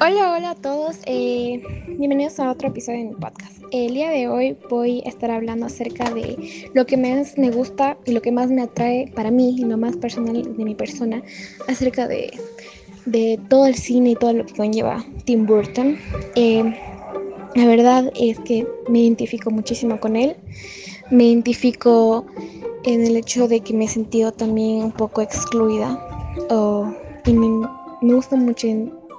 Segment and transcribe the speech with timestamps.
[0.00, 0.96] Hola, hola a todos.
[1.06, 3.62] Eh, bienvenidos a otro episodio de mi podcast.
[3.70, 7.96] El día de hoy voy a estar hablando acerca de lo que más me gusta
[8.04, 11.22] y lo que más me atrae para mí y lo más personal de mi persona
[11.68, 12.32] acerca de,
[13.48, 15.96] todo el cine y todo lo que conlleva Tim Burton.
[16.34, 16.74] Eh,
[17.54, 20.34] la verdad es que me identifico muchísimo con él.
[21.10, 22.26] Me identifico
[22.84, 25.98] en el hecho de que me he sentido también un poco excluida.
[27.26, 27.68] y me,
[28.02, 28.66] me gusta mucho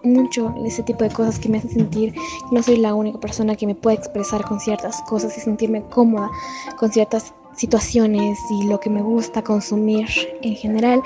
[0.06, 3.56] mucho ese tipo de cosas que me hacen sentir que no soy la única persona
[3.56, 6.30] que me puede expresar con ciertas cosas y sentirme cómoda
[6.78, 10.08] con ciertas situaciones y lo que me gusta consumir
[10.42, 11.02] en general.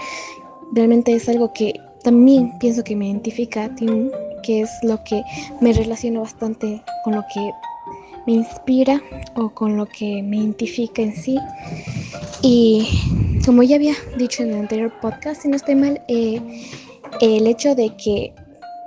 [0.71, 1.73] Realmente es algo que
[2.03, 3.69] también pienso que me identifica,
[4.43, 5.23] que es lo que
[5.61, 7.51] me relaciona bastante con lo que
[8.25, 9.01] me inspira
[9.35, 11.37] o con lo que me identifica en sí.
[12.41, 12.87] Y
[13.45, 16.41] como ya había dicho en el anterior podcast, si no estoy mal, eh,
[17.21, 18.33] el hecho de que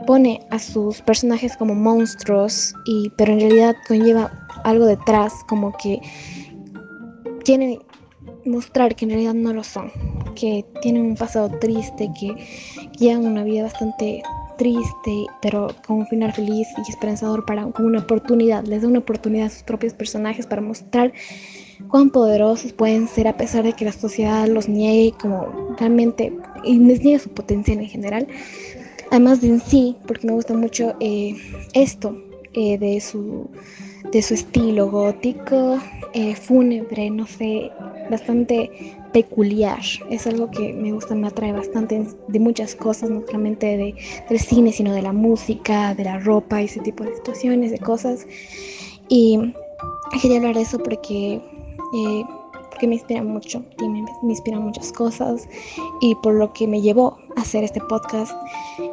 [0.05, 4.31] pone a sus personajes como monstruos, y, pero en realidad conlleva
[4.65, 6.01] algo detrás, como que
[7.45, 7.81] quiere
[8.45, 9.91] mostrar que en realidad no lo son,
[10.35, 12.35] que tienen un pasado triste, que
[12.99, 14.23] llevan una vida bastante
[14.59, 19.47] triste, pero con un final feliz y esperanzador para una oportunidad, les da una oportunidad
[19.47, 21.13] a sus propios personajes para mostrar
[21.89, 26.33] cuán poderosos pueden ser a pesar de que la sociedad los niegue como realmente
[26.65, 28.27] y les niegue su potencial en general.
[29.13, 31.37] Además de en sí, porque me gusta mucho eh,
[31.75, 32.17] esto
[32.55, 33.47] eh, de, su,
[34.11, 35.79] de su estilo gótico,
[36.15, 37.71] eh, fúnebre, no sé,
[38.11, 38.71] bastante
[39.13, 39.83] peculiar.
[40.09, 43.95] Es algo que me gusta, me atrae bastante de muchas cosas, no solamente de,
[44.31, 48.27] del cine, sino de la música, de la ropa, ese tipo de situaciones, de cosas.
[49.11, 49.39] Y
[50.23, 51.39] quería hablar de eso porque
[52.73, 55.47] porque me inspira mucho y me, inspira muchas cosas
[56.01, 58.33] y por lo que me llevó hacer este podcast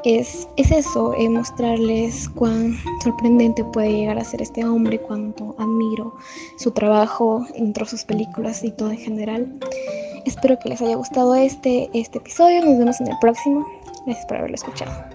[0.03, 6.15] es, es eso, es mostrarles cuán sorprendente puede llegar a ser este hombre, cuánto admiro
[6.57, 9.59] su trabajo, entre sus películas y todo en general.
[10.25, 13.65] Espero que les haya gustado este, este episodio, nos vemos en el próximo,
[14.05, 15.05] gracias por haberlo escuchado.